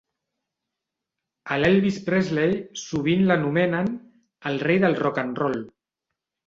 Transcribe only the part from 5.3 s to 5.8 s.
roll".